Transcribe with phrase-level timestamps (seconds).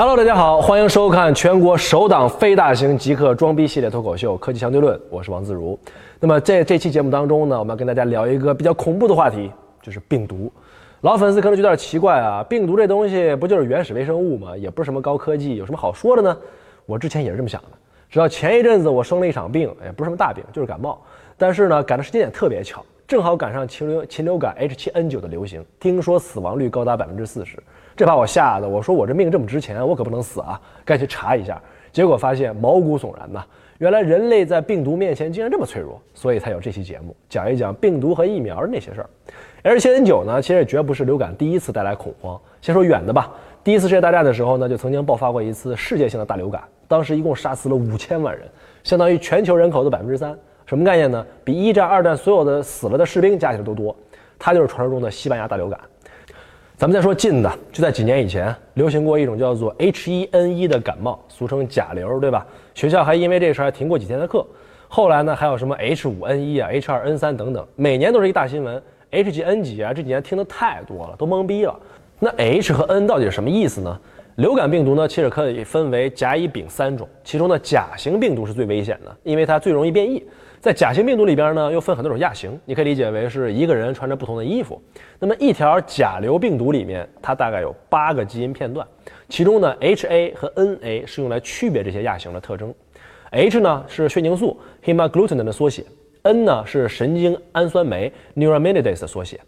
[0.00, 5.78] Hello，大家好，欢迎收看全国首档非大型极客装逼系列脱口秀《科技相对论》，我是王自如。
[6.18, 9.52] 那么在这期节目当中呢，我们要跟大家聊一个比较恐怖的话题，
[9.82, 10.50] 就是病毒。
[11.02, 14.56] 老粉丝可能觉得有点奇怪啊，病毒这东西不就是原始微生物吗？
[14.56, 16.34] 也不是什么高科技，有什么好说的呢？
[16.86, 17.68] 我之前也是这么想的，
[18.08, 20.98] 直到前一阵子我生了一场病，也不是什么大病，就是感冒。
[21.36, 27.60] 但是呢，赶的时间点特别巧，正好赶上禽流禽流感 H7N9 的流行，听说死亡率高达百分之四十。
[27.96, 30.60] 这把我吓得，我说我这命这么值钱，我可不能死啊！
[30.84, 31.60] 该去查一下，
[31.90, 33.44] 结果发现毛骨悚然呐！
[33.78, 39.10] 原来人类在病毒面前竟然这么脆弱，所以才有这期节目，讲一讲病毒和疫苗那些事儿。
[39.64, 42.40] H7N9 呢，其实也绝不是流感第一次带来恐慌。
[42.62, 43.32] 先说远的吧，
[43.64, 48.48] 第一次世界大战的时候呢，就曾经爆发过一次世界性的大流感，当时一共杀死了五千万人，
[48.84, 50.38] 相当于全球人口的百分之三。
[50.70, 51.26] 什么概念呢？
[51.42, 53.94] 比一战、二战所有的死了的士兵加起来都多。
[54.38, 55.76] 它就是传说中的西班牙大流感。
[56.76, 62.46] 咱们再说近的，就在几年以前，流行过一种叫做 H1N1 的感冒，俗称甲流，对吧？
[62.72, 64.46] 学校还因为这事儿还停过几天的课。
[64.86, 68.80] 后来呢，还有什么 H5N1 啊、H2N3 等等，每年都是一大新闻。
[69.10, 71.76] H 几 N 几啊，这几年听的太多了，都懵逼了。
[72.20, 74.00] 那 H 和 N 到底是什么意思呢？
[74.36, 80.24] 流感病毒呢，其实可以分为甲、乙、丙三种，其中的，甲型病毒是最危险的，因为它最容易变异。
[80.60, 84.78] 在甲型病毒里边呢，又分很多种亚型，你可以理解为是一个人穿着不同的衣服。
[85.18, 88.86] 那么一条甲流病毒里面，它大概有八个基因片段，
[89.26, 92.74] 其中呢，HA 和 NA 是用来区别这些亚型的特征。
[93.30, 95.82] H 呢是血凝素 hemagglutinin 的缩写
[96.24, 99.40] ，N 呢是神经氨酸酶 neuraminidase 的缩写。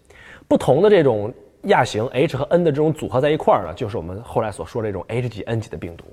[0.49, 1.31] 不同的这种
[1.65, 6.05] 亚型 H 和 N 的这种组合在一块儿呢，就是我们后来所说这种 H 几 N 几的病毒。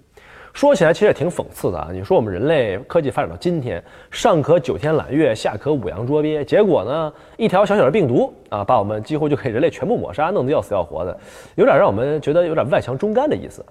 [0.54, 1.90] 说起来其实也挺讽刺的啊！
[1.92, 11.18] 你说我们人类科技发展到今天，上可九天揽月，下可五洋捉鳖，结果呢，一条小小的病毒啊，把我们几乎就可以人类全部抹杀，弄得要死要活的，
[11.56, 13.64] 有点让我们觉得有点外强中干的意思。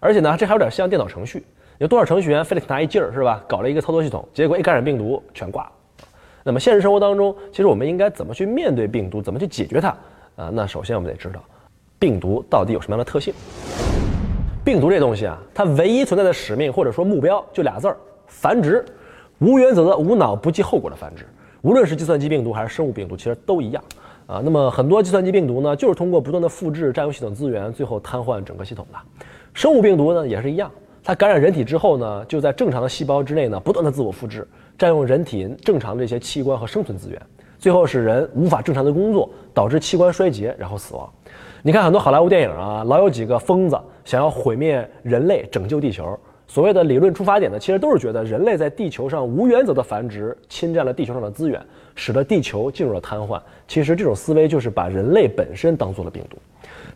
[0.00, 1.44] 而且呢，这还有点像电脑程序，
[1.78, 3.44] 有多少程序员费了挺大一劲儿是吧？
[3.46, 5.72] 搞了一个操作系统，结果一感染病毒全挂了。
[6.42, 9.88] 那么现实生活当中，其实我们应该怎么去面对病毒，怎么去解决它
[10.34, 10.50] 啊？
[10.52, 11.40] 那首先我们得知道，
[12.00, 13.32] 病毒到底有什么样的特性。
[14.64, 17.96] 病毒这东西啊，它唯一存在的使命或者说目标就俩字儿：
[18.28, 18.84] 繁殖，
[19.40, 21.26] 无原则的、无脑、不计后果的繁殖。
[21.62, 23.82] 无论是计算机病毒还是生物病毒，其实都一样
[24.28, 24.40] 啊。
[24.44, 28.98] 那么很多计算机病毒呢，就是通过不断的复制占用系统资源，最后瘫痪整个系统的。
[29.52, 30.70] 生物病毒呢也是一样，
[31.02, 34.46] 它感染人体之后呢，就在正常的细胞之内呢，不断的自我复制，
[34.78, 37.20] 占用人体正常的这些器官和生存资源，
[37.58, 41.12] 最后使人无法正常的工作，导致器官衰竭，然后死亡。
[41.64, 46.18] 你看很多好莱坞电影啊，老有几个疯子想要毁灭人类，拯救地球。
[46.48, 51.64] 所谓的理论出发点呢，其实都是觉得人类在地球上无原则的繁殖，侵占了地球上的资源，
[51.94, 53.40] 使得地球进入了瘫痪。
[53.68, 56.36] 其实这种思维就是把人类本身当做了病毒。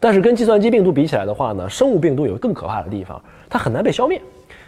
[0.01, 4.21] 但是跟计算机病毒比起来的话呢，生物病毒有更可怕的地方，它很难被消灭，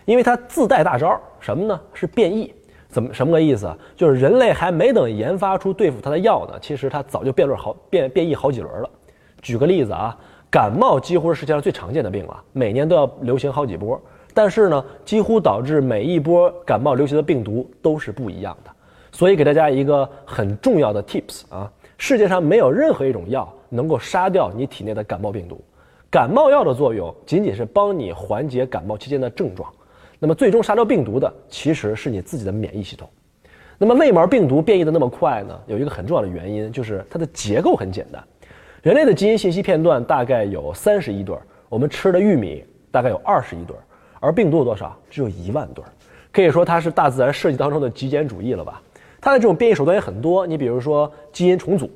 [0.04, 1.78] 因为它自带大招，什么呢？
[1.92, 2.54] 是变异。
[2.88, 3.76] 怎么什么个意思啊？
[3.96, 8.88] 就是人类还没等研发出对付它的药呢，其实它早就变轮好变变异好几轮了。
[9.48, 10.14] 举个例子啊，
[10.50, 13.98] 感冒几乎是世界上最常见的病了，每年都要流行好几波。
[14.34, 18.70] 但是呢，几乎导致每一波感冒流行的病毒都是不一样的。
[19.10, 25.58] 所以给大家一个很重要的 tips 啊，世界上没有任何一种药能够杀掉你体内的感冒病毒。
[26.10, 29.72] 感冒药的作用仅仅是帮你缓解感冒期间的症状，
[30.18, 33.08] 那么最终杀掉病毒的其实是你自己的免疫系统。
[33.78, 35.58] 那么为毛病毒变异的那么快呢？
[35.66, 38.22] 有一个很重要的原因，就是它的结构很简单。
[38.82, 43.82] 人类的基因信息片段大概有三十亿对儿，我们吃的玉米大概有二十亿对儿，
[44.20, 44.96] 而病毒有多少？
[45.10, 45.90] 只有一万对儿，
[46.32, 48.80] 可以说它是大自然设计当中的极简主义了吧？
[49.20, 51.90] 它的这种变异手段也很多，你比如说基因重组，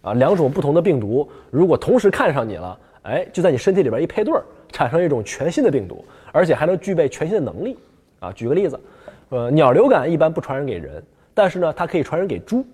[0.00, 7.76] 啊，两种不同的病毒如果同时看上你了，哎，就在你身体里边一配对儿，产生一种全新的病毒，而且还能具备全新的能力，
[8.20, 8.78] 啊，举个例子，
[9.30, 11.02] 呃，鸟流感一般不传染给人，
[11.34, 12.64] 但是呢，它可以传染给猪。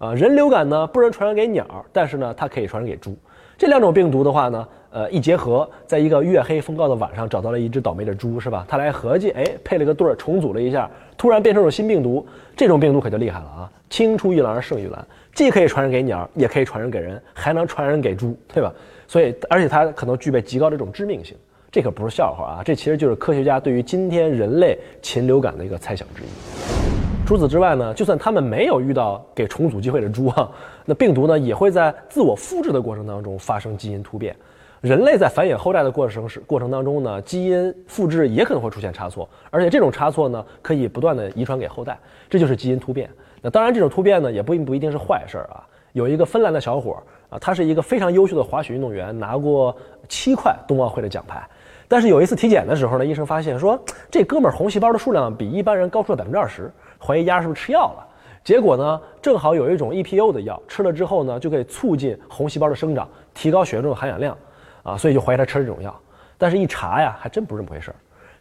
[0.00, 3.14] 啊，人流感呢不能传染给鸟，但是呢它可以传染给猪。
[3.58, 8.64] 这两种病毒的话呢，呃一结合，在一个月黑风高的晚上找到了一只倒霉的猪，是吧？
[8.66, 12.26] 他来合计，哎，配了个对儿，重组了一下，突然变成种新病毒。
[12.56, 13.70] 这种病毒可就厉害了啊！
[13.90, 18.72] 青出于蓝而胜于蓝，既可以传染给鸟，也可以传染给人，还能传染给猪，对吧？
[19.06, 21.36] 所以，而且它可能具备极高的这种致命性。
[21.70, 22.62] 这可不是笑话啊！
[22.64, 26.89] 这其实就是科学家对于今天人类禽流感的一个猜想之一。
[27.30, 30.50] 除此之外呢，就算他们没有遇到给重组机会的猪啊，
[30.84, 34.34] 那病毒呢也会在自我复制的过程当中发生基因突变。
[34.80, 41.96] 人类在繁衍后代的过程是过程当中呢，基因复制也可能会出现差错，而且这种差错呢可以不断的遗传给后代，
[42.28, 43.08] 这就是基因突变。
[43.40, 45.64] 那当然，这种突变呢也不不一定是坏事儿啊。
[45.92, 47.02] 有一个芬兰的小伙儿
[47.36, 49.76] 啊，他是一个非常优秀的滑雪运动员，拿过
[50.08, 51.48] 七块冬奥会的奖牌。
[51.86, 56.72] 但是有一次体检的时候呢，医生发现说这哥们儿红细胞的数量比一般人高出了百分之二十，
[57.04, 58.06] 怀疑丫是不是吃药了。
[58.42, 64.36] 结果呢，正好有一种 EPO 的药，吃了之后呢，就可以促进红细胞的生长，提高血液中的含氧量，
[64.82, 65.94] 啊，所以就怀疑他吃了这种药。
[66.38, 67.96] 但是，一查呀，还真不是这么回事儿。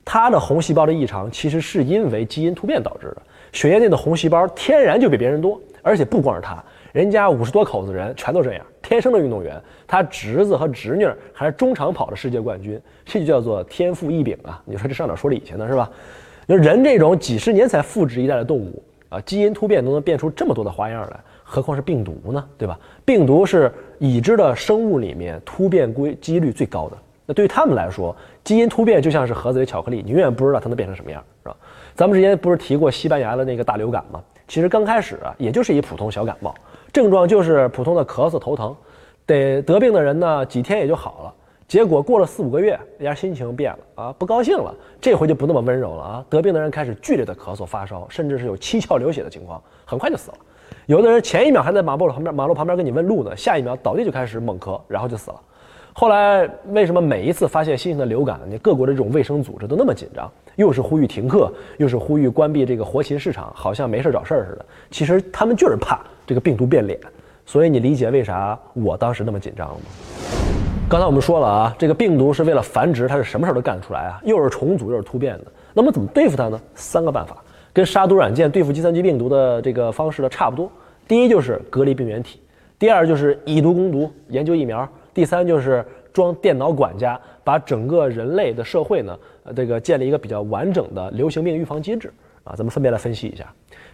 [0.06, 3.22] 他的红细胞的异常，其实是因为基因突变导致的。
[3.52, 6.64] 血液内的红细胞天然就比别人多，而且不光是他，
[6.94, 9.62] 人家五十多口子人全都这样，天生的运动员。
[9.86, 14.64] 他侄子和侄女还是中长跑的世界冠军，这就叫做天赋异禀啊！
[14.64, 15.68] 你说这上哪说理去呢？
[15.68, 15.90] 是吧？
[16.50, 18.84] 就人这种几十年才复制一代的动物。
[19.10, 22.46] 啊，基因突变都能变出这么多的花样来，何况是病毒呢？
[22.60, 22.80] 对吧？
[23.04, 26.98] 病毒是已知的生物里面突变规几率最高的。
[27.26, 31.58] 那对于他们来说，基因突变就像是盒子里巧克力，你永远不知道它能变成什么样，是吧？
[31.96, 34.22] 咱们之前不是提过西班牙的那个大流感吗？
[34.48, 36.54] 其实刚开始啊，也就是一普通小感冒，
[36.94, 38.76] 症状就是普通的咳嗽、头疼，
[39.26, 41.34] 得得病的人呢几天也就好了。
[41.70, 46.26] 结果过了四五个月，人家心情变了啊，不高兴了，这回就不那么温柔了啊。
[46.28, 50.38] 得病的人开始剧烈的咳嗽、发烧，甚至是有七窍流血的情况，很快就死了。
[50.88, 55.40] 有的人前一秒还在马路旁边，马路旁边跟你问路呢，下一秒倒地就开始猛咳，然后就死了。
[55.94, 64.66] 后来为什么每一次发现新型的流感，你各国的这种卫生组织都那么紧张，又是呼吁停课，又是呼吁关闭这个活禽市场，好像没事找事儿似的。
[64.90, 67.00] 其实他们就是怕这个病毒变脸，
[67.46, 69.82] 所以你理解为啥我当时那么紧张了吗？
[70.90, 75.46] 刚才我们说了啊，这个病毒是为了繁殖，它是什么事儿都干得出来啊，又是重组又是突变的。
[75.72, 76.60] 那么怎么对付它呢？
[76.74, 77.38] 三个办法，
[77.72, 80.68] 跟杀毒软件对付计算机病毒的这个方式呢差不多。
[81.08, 82.42] 第一就是隔离病原体，
[82.80, 89.16] 第二就是以毒攻毒，研究疫苗，第三就是装电脑管家，把整个人类的社会呢，
[89.56, 92.12] 这个建立一个比较完整的流行病预防机制
[92.44, 92.56] 啊。
[92.56, 93.46] 咱们分别来分析一下。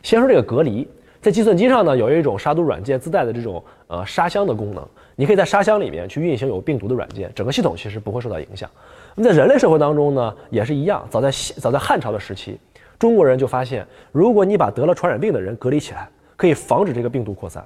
[0.01, 0.87] 先说这个隔离，
[1.25, 4.87] 在计算机上呢，有一种杀毒软件自带的这种呃杀箱的功能。
[5.15, 8.69] 你可以在沙箱里面去运行有病毒的软件，整个系统其实不会受到影响。
[9.15, 11.03] 那么在人类社会当中呢，也是一样。
[11.09, 12.59] 早在早在汉朝的时期，
[12.99, 17.65] 中国人就发现，如果你把得了传染病的人隔离起来，可以防止这个病毒扩散。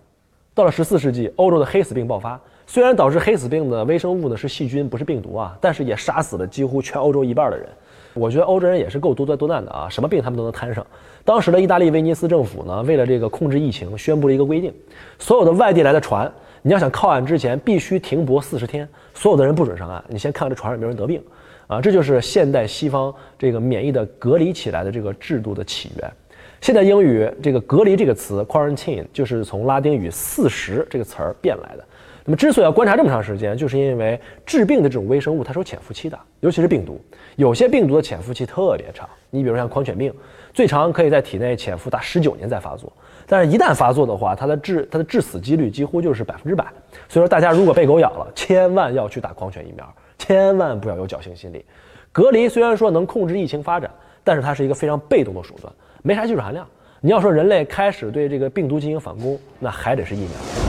[0.54, 7.68] 到了十四世纪，欧洲的黑死病爆发，虽然导致黑死病的微生物呢是细菌，不是病毒啊，但是也杀死了几乎全欧洲一半的人。
[8.14, 10.86] 我觉得欧洲人也是够多灾多难的啊，什么病他们都能摊上。
[11.24, 14.74] 当时的意大利威尼斯政府呢，为了这个控制疫情，宣布了一个规定：
[15.20, 16.32] 所有的外地来的船。
[16.62, 20.04] 你要想靠岸之前必须停泊四十天，所有的人不准上岸。
[20.08, 21.24] 你先看看这船上有没有人得病，
[21.68, 26.12] 啊，这就是现代西方这个免疫的隔离起来的这个制度的起源。
[26.60, 31.86] 现代英语这个隔离这个词 quarantine 就是从拉丁语四十这个词儿变来的。
[32.30, 37.02] 那么之所以要观察这么长时间，就是因为致病的这种微生物它是有潜伏期的，尤其是病毒，
[37.38, 39.10] 有些病毒的潜伏期特别长。
[39.32, 40.14] 你比如像狂犬病，
[40.54, 42.94] 最长可以在体内潜伏达十九年再发作。
[43.26, 46.66] 但是，一旦发作的话，它的致它的致死几率几乎就是百分之百。
[47.08, 51.66] 所以说，大家如果被狗咬了，千万要去打狂犬疫苗，千万不要有侥幸心理。
[52.12, 53.90] 隔离虽然说能控制疫情发展，
[54.24, 55.74] 但是它是一个非常被动的手段，
[56.04, 56.64] 没啥技术含量。
[57.02, 60.69] 你要说人类开始对这个病毒进行反攻，那还得是疫苗。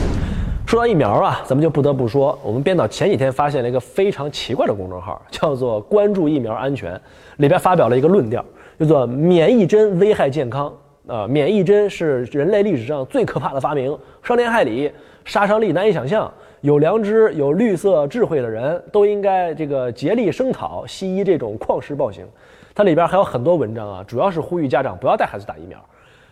[0.71, 6.95] 说到疫苗啊，咱们就不得不说，我们编导前几天发现了一个非常奇怪的公众号，叫做“关注疫苗安全”，
[7.39, 8.41] 里边发表了一个论调，
[8.79, 10.73] 叫做“免疫针危害健康”。
[11.09, 14.89] 呃，免疫针是人类历史上最可怕的发明，伤天害理，
[15.25, 16.33] 杀伤力难以想象。
[16.61, 22.25] 有良知、有绿色智慧的人都应该这个竭力声讨西医这种旷世暴行。
[22.77, 25.85] 它里边还有很多文章啊，主要是呼吁家长不要带孩子打疫苗。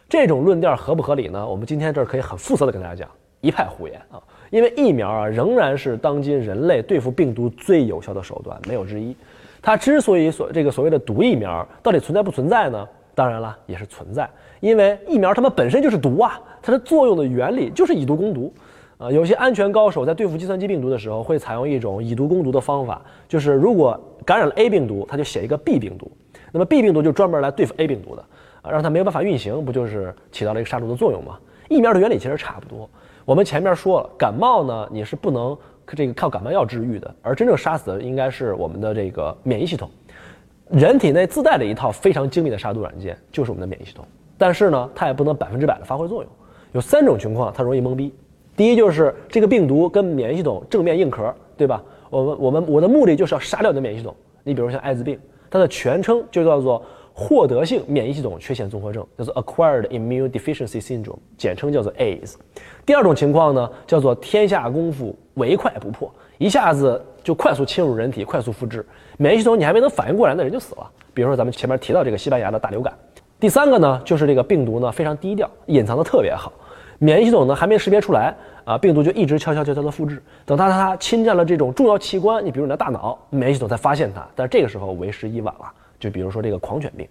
[0.08, 1.44] 这种论调合不合理呢？
[1.44, 3.08] 我们今天这儿可以很负责的跟大家讲，
[3.40, 4.21] 一派胡言啊！
[4.50, 9.14] 因为疫苗啊，仍然是当今人类对付病毒最有效的手段，没有之一。
[9.61, 12.88] 它之所以所这个所谓的毒疫苗到底存在不存在呢？
[13.14, 14.28] 当然了，也是存在。
[14.61, 18.52] 因为疫苗它们本身就是毒啊，它的作用的原理就是以毒攻毒，
[18.97, 26.11] 啊，有些安全高手在对付计算机病毒的时候会采用一种以毒攻毒的方法，就是如果感染了 A 病毒，他就写一个 B 病毒，
[26.52, 28.25] 那么 B 病毒就专门来对付 A 病毒的，
[28.62, 31.38] 啊，让它没有办法运行，不就是起到了一个杀毒的作用吗？
[31.68, 32.88] 疫苗的原理其实差不多。
[33.28, 35.54] 我们前面说了，感冒呢你是不能
[35.87, 39.90] 这个靠感冒药治愈的，而真正杀死的应该是我们的这个免疫系统，
[40.70, 44.02] 人体内自带的一套非常精密的杀毒软件就是我们的免疫系统。
[44.38, 46.32] 但是呢，它也不能百分之百的发挥作用，
[46.73, 48.14] 有三种情况它容易懵逼。
[48.56, 51.85] 第一就是这个病毒跟免疫系统正面硬壳，对吧？
[52.08, 54.16] 我们我们我的目的就是要杀掉你的免疫系统。
[54.42, 55.20] 你比如像艾滋病，
[55.50, 56.82] 它的全称就叫做
[57.20, 62.34] 获得性免疫系统缺陷综合症，叫做 Acquired Immune Deficiency Syndrome，简称叫做 AIDS。
[62.87, 66.08] 第二种情况呢，叫做天下功夫唯快不破，
[66.38, 70.88] 一下子就快速侵入人体，快速复制免疫系统，你还没能反应过来，那人就死了。
[71.12, 72.96] 比如说咱们前面提到这个西班牙的大流感。
[73.40, 76.52] 第三个呢，就是这个病毒呢非常低调，隐藏的特别好。
[77.00, 78.32] 免疫系统呢还没识别出来
[78.64, 85.72] 啊，病毒就一直悄悄悄悄的复制，等它它侵占了这种重要器官，你比如你的大脑，免疫系统才发现它，但是这个时候为时已晚了。
[85.98, 87.06] 就比如说这个狂犬病，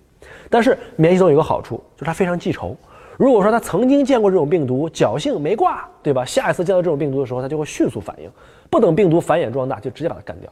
[0.49, 2.75] 但是免疫系统有个好处，就是它非常记仇。
[3.17, 6.23] 如果说它曾经见过这种病毒，侥幸没挂，对吧？
[6.23, 8.29] 下一次见到这种病毒的时候，它就会迅速反应，
[8.69, 10.51] 不等病毒繁衍壮大，就直接把它干掉。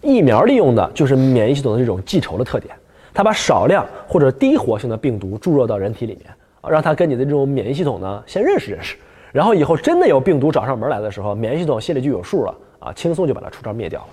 [0.00, 2.74] 疫苗利用的就是免疫系统的这种记仇的特点，
[3.12, 6.32] 它把少量或者低活性的病毒注入到人体里面，
[6.70, 8.96] 让它跟你的这种免疫系统呢先认识认识，
[9.32, 14.06] 然后以后真的有病毒找上门来的时候，免疫系统心里就有数了，啊，轻松就把它出招灭掉了。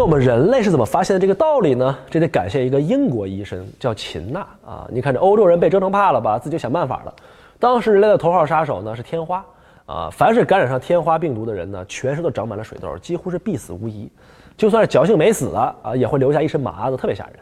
[0.00, 1.94] 那我们人类是怎么发现的这个道理呢？
[2.08, 4.88] 这得感谢一个英国医生，叫秦娜啊。
[4.90, 7.14] 你看这欧洲人被折腾怕了吧，自己想办法了。
[7.58, 9.44] 当时人类的头号杀手呢是天花
[9.84, 14.10] 啊，凡是感染上天花病毒的人呢，全身都长满了水痘，几乎是必死无疑。
[14.56, 17.34] 就算是侥幸没死啊，啊也会留下一身麻子，特别吓人。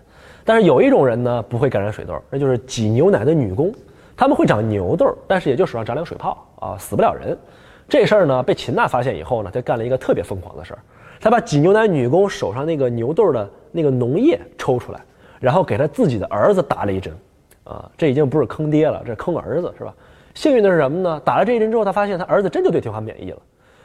[0.45, 3.73] 但是有一种人呢不会感染水痘，那就是挤牛奶的女工，
[4.17, 7.39] 他们会长牛痘，但是也就手上长两水泡啊，死不了人。
[7.89, 10.79] 这事儿呢被秦娜发现以后呢，他干了一个特别疯狂的事儿。
[11.21, 15.01] 他把挤牛奶女工手上那个牛痘的那个脓液抽出来，
[15.41, 17.13] 然后给他自己的儿子打了一针，
[17.65, 19.95] 啊，这已经不是坑爹了，这坑儿子是吧？
[20.35, 21.21] 幸运的是什么呢？
[21.25, 23.39] 打了这一针之后，他发现他儿子真就对天花免疫了。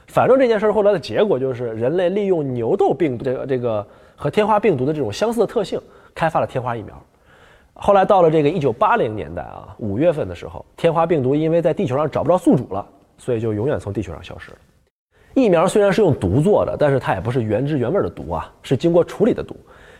[0.07, 5.79] 反正这件事后来的结果就是，人类利用牛痘病毒这个这个和天花病毒的这种相似的特性，
[6.13, 6.93] 开发了天花疫苗。
[7.73, 12.85] 后来到了这个一九八零年代啊，五月份的时候，天花病毒因为在地球上找不着宿主了，
[13.17, 14.57] 所以就永远从地球上消失了。
[15.33, 19.55] 疫苗虽然是用毒做的，但是它也不是原汁原味的毒啊，是经过处理的毒。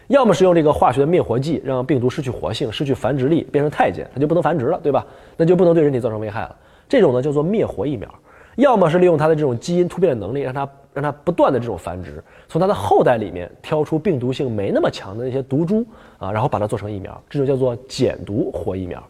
[0.08, 5.06] 要么是用这个化学的灭活剂让病毒失去活性、失去繁殖力，变成太监，它就不能繁殖了，对吧？
[5.38, 6.56] 那就不能对人体造成危害了。
[6.88, 8.08] 这种呢叫做灭活疫苗。
[8.56, 15.84] 要么是利用它的这种基因突变的能力，让它让它不断的这种繁殖，从它的后代里面挑出病毒性没那么强的那些毒株
[16.20, 19.02] 啊，然后把它做成疫苗，这就叫做减毒活疫苗。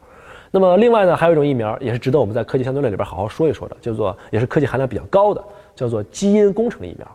[0.56, 5.44] 那么另外呢，还有一种疫苗也是值得我们在科技相对论里边好好说一说的，叫做也是科技含量比较高的。
[5.76, 7.08] 叫做基因工程疫苗，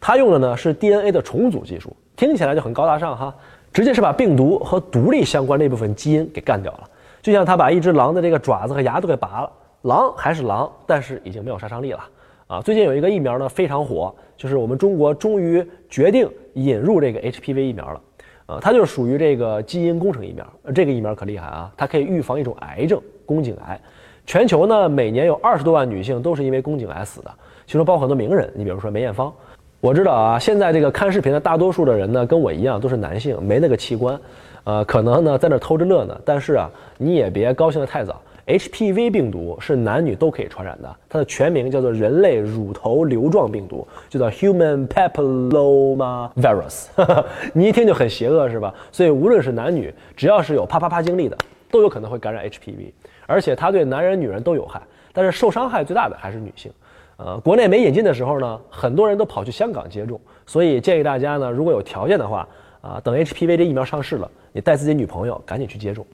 [0.00, 3.34] 它用的呢是 DNA 的重组技术，听起来就很高大上哈，
[3.70, 6.84] 直接是把病毒和毒力相关那部分基因给干掉了，
[7.20, 12.00] 就像他把一只狼的这个爪子和牙都给拔了，狼还是狼，但是已经没有杀伤力了
[12.46, 12.62] 啊。
[12.62, 18.00] 最近有一个疫苗呢非常火，就是我们中国终于决定引入这个 HPV 疫苗了，
[18.46, 23.80] 啊，它就是属于这个基因工程疫苗，这个疫苗可厉害啊，它可以预防一种癌症——宫颈癌，
[24.24, 27.30] 全球呢每年有二十多万女性都是因为宫颈癌死的。
[27.66, 29.32] 其中包括很多名人，你比如说梅艳芳。
[29.80, 34.18] 我知道啊，现在这个看视频的大多数的人呢，跟我一样都是男性，没那个器官，
[34.64, 36.16] 呃，可能呢在那偷着乐呢。
[36.24, 38.20] 但是啊，你也别高兴得太早。
[38.46, 46.86] HPV 病毒是男女都可以传染的，它的全名叫做人类乳头瘤状病毒，就叫 Human Papilloma Virus。
[47.52, 48.72] 你一听就很邪恶是吧？
[48.92, 51.36] 所以无论是男女，只要是有啪啪啪经历的，
[51.72, 52.92] 都有可能会感染 HPV，
[53.26, 54.80] 而且它对男人女人都有害，
[55.12, 56.70] 但是受伤害最大的还是女性。
[57.16, 62.46] 呃，国内没引进的时候呢，很多人都跑去香港接种，所以建议大家呢，如果有条件的话，
[62.80, 66.06] 啊，等 HPV 这疫苗上市了，你带自己女朋友赶紧去接种。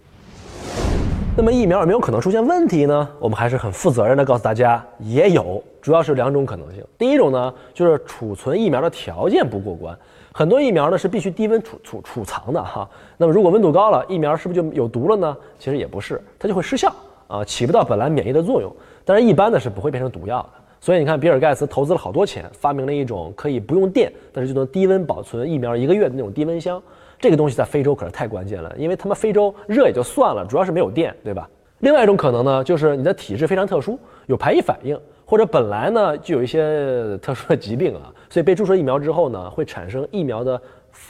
[1.34, 3.08] 那么疫苗有没有可能出现问题呢？
[3.18, 6.84] 我们还是很负责任的告诉大家，也有，主要是两种可能性。
[6.98, 9.98] 第一种呢，就是储存疫苗的条件不过关，
[10.32, 12.86] 很多疫苗呢是必须低温储储储藏的哈。
[13.16, 15.34] 那么如果温度高了，疫苗是不是就有毒了呢？
[15.58, 16.94] 其实也不是，它就会失效
[17.28, 18.70] 啊，起不到本来免疫的作用。
[19.02, 20.48] 但是一般呢是不会变成毒药的。
[20.80, 26.82] 所以你看，比尔盖茨投资了好多钱，发明了一种可以不用电，但是就能低温保存疫苗一个月的那种低温箱。
[27.22, 31.48] 这个东西在非洲可是太关键了，因为他们非洲热也就算了，主要是没有电，对吧？
[31.78, 40.60] 另外一种可能呢，就是你的体质非常特殊，有排异反应，或者本来呢就有一些特殊的疾病啊，所以被注射疫苗之后呢，会产生疫苗的，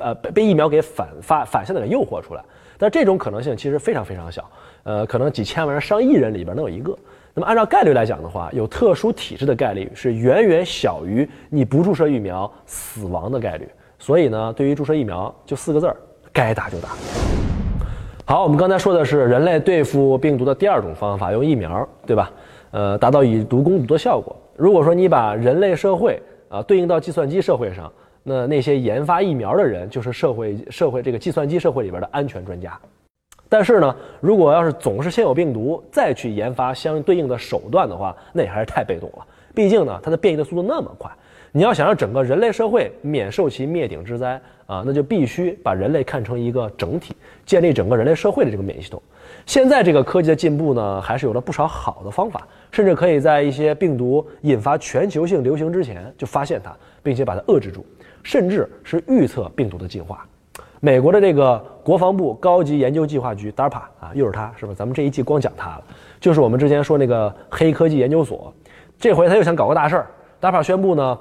[0.00, 2.44] 呃，被被疫苗给反发反向的给诱惑出来。
[2.76, 4.50] 但这种可能性其实非常非常小，
[4.82, 6.94] 呃，可能几千万人、上亿人里边能有一个。
[7.32, 13.66] 那么按照概率来讲的话，有特殊体质的概率是远远小于你不注射疫苗死亡的概率。
[14.02, 15.96] 所以呢，对于注射疫苗，就四个字儿：
[16.32, 16.88] 该打就打。
[18.24, 22.32] 好，我们刚才说的是人类对付病毒的第二种方法，用疫苗，对吧？
[22.72, 24.36] 呃，达到以毒攻毒的效果。
[24.56, 27.92] 如果说你把人类社会啊对应到计算机社会上，
[28.24, 32.76] 那那些研发疫苗的人就是社会社会这个计算机社会里边的安全专家。
[33.48, 39.24] 但是呢，如果要是总是先有病毒，再去研发相对应的手段的话，那也还是太被动了。
[39.54, 41.08] 毕竟呢，它的变异的速度那么快，
[41.54, 49.00] 你要想让整个人类社会免受其灭顶之灾啊，那就必须把人类看成一个整体，建立整个人类社会的这个免疫系统。
[49.44, 57.84] 现在这个科技的进步呢，还是有了不少好的方法，甚至可以在一些病毒引发全球性流行之前就发现它，并且把它遏制住，
[58.22, 60.26] 甚至是预测病毒的进化。
[60.80, 64.72] 美国的这个国防部高级研究计划局 DARPA 啊，又是他，是吧？
[64.74, 65.84] 咱们这一季光讲他了，
[66.18, 68.54] 就是我们之前说那个黑科技研究所，
[68.98, 70.06] 这回他又想搞个大事儿。
[70.40, 71.18] DARPA 宣布呢，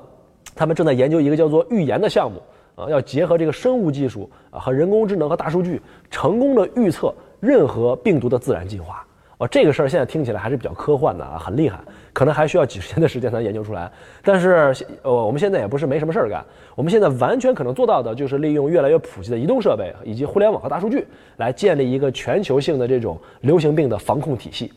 [0.56, 2.42] 他们正在研究一个叫做预言的项目
[2.76, 9.06] 啊，要结合这个生物技术啊和人工智能和大数据，成功的预测任何病毒的自然进化。
[9.38, 11.80] 哦，这个事儿现在听起来还是比较科幻的啊，很厉害，
[12.14, 13.92] 可能还需要几十年的时间才能研究出来。
[14.24, 24.72] 但是，呃，我们现在也不是没什么事儿干，我们现在完全可能做到的就是利用越来越普及的移动设备以及互联网和大数据，来建立一个全球性的这种流行病的防控体系。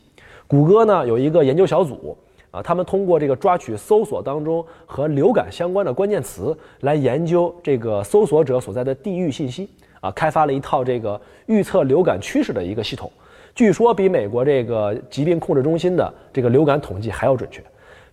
[0.47, 2.17] 谷歌呢有一个研究小组
[2.55, 9.69] 啊，他们通过这个抓取搜索当中和流感相关的关键词，来研究这个搜索者所在的地域信息
[9.99, 13.11] 啊，开发了一套这个预测流感趋势的一个系统。
[13.53, 17.61] 据说比美国这个疾病控制中心的这个流感统计还要准确，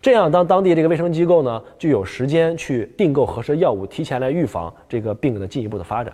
[0.01, 6.13] 这样当当地这个卫生机构呢就有时间去订购合适药物，提前来预防这个病的进一步的发展。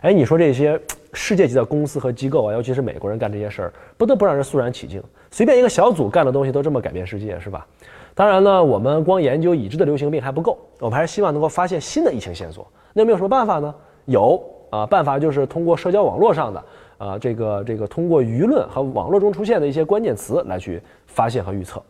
[0.00, 0.80] 哎，你说这些
[1.14, 5.02] 世界级的公司和机构啊，尤其是美国人干这些事儿，不得不让人肃然起敬。
[5.30, 7.66] 随便一个小组干的东西都这么改变世界，是吧？
[8.14, 12.66] 当然呢，我们光研究已知的流行病还不够，我们还是希望能够发现新的疫情线索。
[12.92, 13.74] 那有没有什么办法呢？
[14.04, 16.64] 有啊，办法就是通过社交网络上的。
[16.96, 21.82] 啊，这个这个通过舆论和网络中出现的一些关键词来去发现和预测，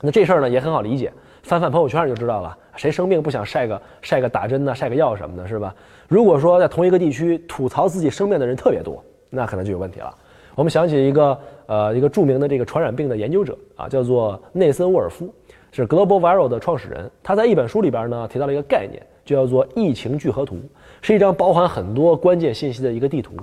[0.00, 1.12] 那这事儿呢也很好理解，
[1.48, 2.54] 翻翻朋友圈就知道了。
[2.76, 5.74] 谁生病不想晒个晒个打针呢，晒个药什么的，是吧？
[6.06, 10.14] 如果说在同一个地区吐槽自己生病的人特别多，那可能就有问题了。
[10.54, 15.32] 我们想起一个呃一个著名的这个传染病的研究者啊，叫做内森沃尔夫，
[15.72, 17.10] 是 Global Viral 的创始人。
[17.22, 20.58] 他在一本书里边呢提到了一个概念，就叫做疫情聚合图。
[21.02, 23.34] 是一张包含很多关键信息的一个地图，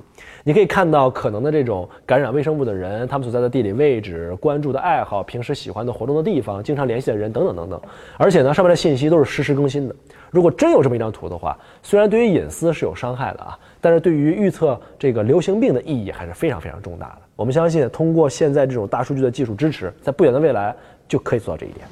[0.44, 7.82] 你可以看到可能的这种感染微生物的人，他们所在的地理位置、关注的爱好、平时喜欢的活动的地方、经常联系的人等等等等。
[8.18, 9.96] 而且呢，上面的信息都是实时更新的。
[10.32, 17.18] 如果真有这么一张图的话，虽然对于隐私是有伤害的啊，但是对于预测这个流行病的意义还是非常非常重大的。
[17.38, 20.76] 我们相信，通过现在这种大数据的技术支持，在不远的未来
[21.08, 21.88] 就可以做到这一点。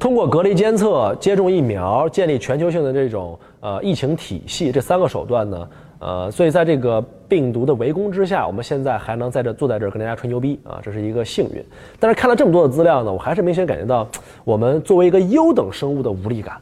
[0.00, 11.62] 通过隔离监测、接种疫苗、建立全球性的这种呃疫情体系这三个手段呢，呃，所以在这个病毒的围攻之下，我们现在还能在这坐在这儿跟大家吹牛逼啊，这是一个幸运。
[11.98, 14.08] 但是看了这么多的资料呢，我还是明显感觉到
[14.42, 16.56] 我们作为一个优等生物的无力感。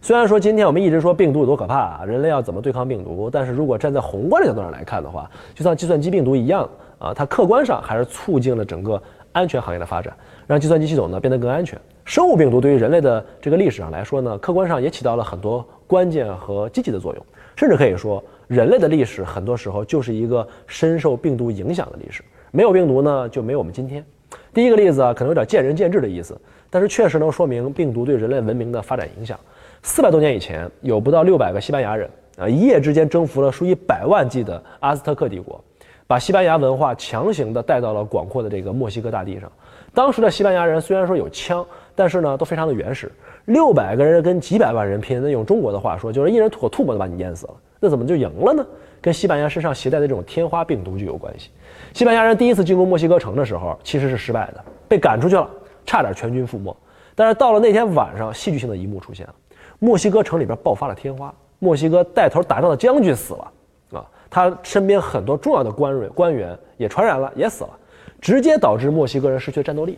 [0.00, 6.68] 虽然说今天我们一直说病毒有多可怕，啊人类要怎么对抗病毒，但是如果站在宏观的角度上来看的话，就像计算机病毒一样
[7.00, 9.02] 啊，它客观上还是促进了整个
[9.32, 10.14] 安全行业的发展，
[10.46, 11.76] 让计算机系统呢变得更安全。
[12.04, 22.22] 生物病毒对于人类的这个历史上来说呢，客观上也起到了很多关键和积极的作用，甚至可以说，人类的历史很多时候就是一个深受病毒影响的历史。
[22.50, 24.04] 没有病毒呢，就没有我们今天。
[24.52, 26.38] 第一个例子啊，可能有点见仁见智的意思，
[26.68, 29.38] 但是确实能说明病毒对人类文明的发展影响。
[29.82, 35.62] 四百多年以前，有不到六百个西班牙人啊，一夜之间征服了数以百万计的阿兹特克帝国，
[36.14, 39.50] 把西班牙文化强行的带到了广阔的这个墨西哥大地上。
[39.92, 43.10] 当时的西班牙人虽然说有枪，但是呢，都非常的原始。
[43.46, 47.54] 六百个人跟几百万人拼，那用中国的话说，就是一人吐口唾沫就把你淹死了。
[47.80, 48.64] 那怎么就赢了呢？
[49.00, 51.50] 跟西班牙身上携带的这种天花病毒就有关系。
[51.92, 55.50] 西班牙人第一次进攻墨西哥城的时候，其实是失败的，被赶出去了，
[55.84, 56.76] 差点全军覆没。
[57.16, 59.34] 但是到了那天晚上，戏剧性的一幕出现了：
[59.80, 63.50] 墨西哥城里边爆发了天花，墨西哥带头打仗的将军死了，
[64.34, 67.70] 他身边很多重要的官员官员也传染了，也死了。
[68.20, 69.96] 直接导致墨西哥人失去战斗力，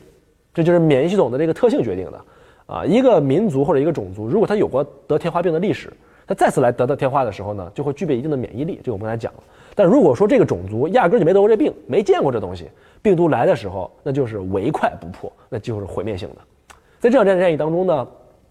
[0.53, 2.20] 这就是免疫系统的这个特性决定的。
[2.66, 5.90] 啊，一个民族或者一个种族，如果他有过得天花病的历史，
[6.27, 8.79] 他再次来得到天花的时候呢，就会具备一定的免疫力。
[8.85, 9.42] 这个我们刚才讲了。
[9.75, 12.68] 但如果说这个种族压根就没得过这病，没见过这东西，
[13.01, 16.77] 病毒来的时候，那就是唯快不破，那就是毁灭性的。
[17.01, 18.07] 在这场战争战役当中呢，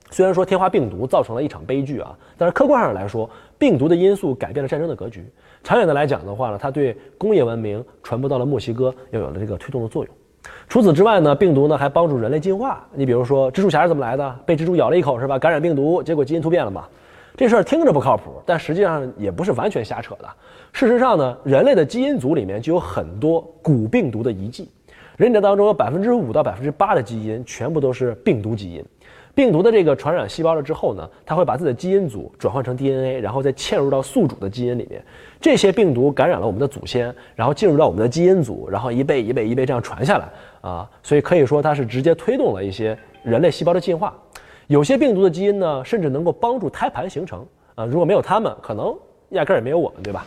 [0.09, 5.23] 虽然说天花病毒造成了一场悲剧啊，但是客观上来说，病毒的因素改变了战争的格局。
[5.65, 10.13] 长远的来讲的话呢，它对工业文明传播到了墨西哥，又有了这个推动的作用。
[10.69, 12.87] 除此之外呢，病毒呢还帮助人类进化。
[12.93, 14.39] 你比如说，蜘蛛侠是怎么来的？
[14.45, 15.39] 被蜘蛛咬了一口是吧？
[15.39, 16.85] 感染病毒，结果基因突变了嘛？
[17.35, 20.29] 这事儿听着不靠谱，但实际上也不是完全瞎扯的。
[20.71, 24.69] 事实上呢，人类的基因组里面就有很多古病毒的遗迹，
[25.17, 28.85] 人体当中有百分之五到百分之八的基因全部都是病毒基因。
[29.35, 35.03] 病毒的这个传染细胞了之后呢，它会把自己的基因组转换成 DNA，然后再嵌入到宿主的基因里面。
[35.41, 40.29] 这些病毒感染了我们的祖先，然后进入到我们的基因组，然后一辈一辈一辈这样传下来
[40.61, 40.89] 啊。
[41.03, 44.15] 所以可以说它是直接推动了一些人类细胞的进化。
[44.67, 47.45] 有些病毒的基因呢，甚至能够帮助胎盘形成
[47.75, 47.83] 啊。
[47.83, 48.95] 如果没有它们，可能
[49.31, 50.25] 压根儿也没有我们，对吧？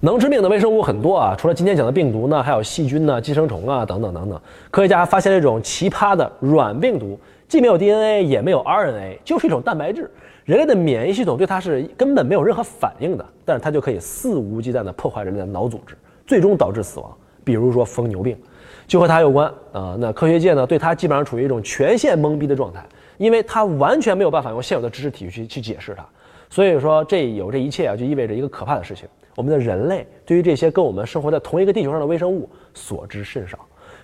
[0.00, 4.38] 能致命的微生物很多啊，除了今天讲的病毒呢，还有细菌呢、寄生虫啊等等等等。
[4.70, 10.10] 科学家发现了一种奇葩的软病毒，既没有 DNA 也没有 RNA，就是一种蛋白质。
[10.44, 17.16] 人类的免疫系统对它是根本没有任何反应的，但是它就可以肆无忌惮地破坏人类的脑组织，最终导致死亡。
[17.44, 18.36] 比如说疯牛病，
[18.86, 19.96] 就和它有关啊。
[19.98, 22.84] 那科学界呢，对它基本上处于一种全线懵逼的状态，
[23.18, 26.04] 因为它完全没有办法用现有的知识体系去去解释它。
[26.50, 33.58] 所以说，这有这一切啊，就意味着一个可怕的事情：我们的人类对于这些跟我们生活在同一个地球上的微生物所知甚少。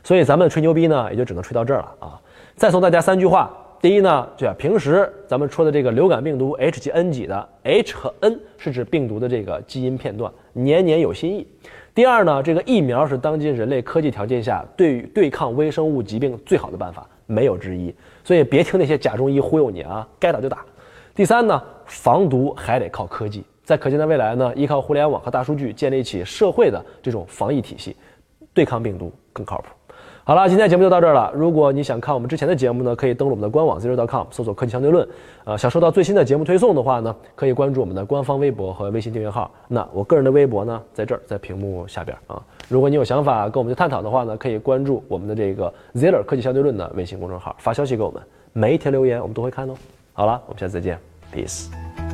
[0.05, 2.21] 所以咱们吹牛逼呢，也就只能吹到这儿了啊。
[2.57, 11.47] 再送大家三句话：第一呢，就啊，平时咱们说的这个流感病毒 H 及 N 几的 H 和 N 是指病毒的这个基因片段，年年有新意。
[11.95, 17.93] 第二呢，这个疫苗是当今人类科技条件下对对抗微生物疾病最好的办法，没有之一。
[18.23, 20.65] 所以别听那些假中医忽悠你啊，该打就打。
[21.15, 27.97] 第三呢，防毒还得靠科技，在可见的未来呢，依靠互联网和大数据建立起社会的这种防疫体系，
[28.55, 29.67] 对抗病毒更靠谱。
[30.25, 31.33] 好了，今天节目就到这儿了。
[31.35, 35.07] 如果你想看我们之前的节目呢，可以登录我们的官网 zero.com，搜索“科技相对论”。
[35.45, 39.51] 呃，想收到最新的节目推送的话呢，可以关注我们的官方微博和微信订阅号。
[39.67, 42.41] 那我个人的微博呢，在这儿，在屏幕下边啊。
[42.69, 49.75] 如果你有想法跟我们去探讨的话呢，可以关注我们的这个 zero 科技相对论的微信公众号，发消息给我们，每一条留言我们都会看哦。
[50.13, 50.97] 好了，我们下次再见
[51.35, 52.12] ，peace。